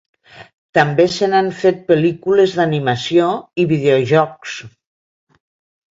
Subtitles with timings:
[0.77, 3.27] També se n'han fet pel·lícules d'animació
[3.65, 4.59] i videojocs.